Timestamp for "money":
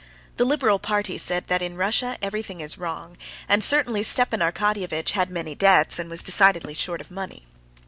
7.11-7.45